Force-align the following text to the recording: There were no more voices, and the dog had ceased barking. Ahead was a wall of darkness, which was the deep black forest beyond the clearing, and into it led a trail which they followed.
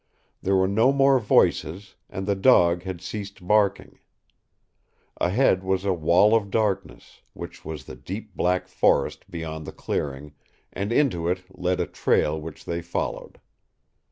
There 0.41 0.55
were 0.55 0.67
no 0.67 0.91
more 0.91 1.19
voices, 1.19 1.93
and 2.09 2.25
the 2.25 2.33
dog 2.33 2.81
had 2.81 3.01
ceased 3.01 3.45
barking. 3.47 3.99
Ahead 5.17 5.63
was 5.63 5.85
a 5.85 5.93
wall 5.93 6.33
of 6.33 6.49
darkness, 6.49 7.21
which 7.33 7.63
was 7.63 7.83
the 7.85 7.95
deep 7.95 8.35
black 8.35 8.67
forest 8.67 9.29
beyond 9.29 9.67
the 9.67 9.71
clearing, 9.71 10.33
and 10.73 10.91
into 10.91 11.27
it 11.27 11.43
led 11.55 11.79
a 11.79 11.85
trail 11.85 12.41
which 12.41 12.65
they 12.65 12.81
followed. 12.81 13.39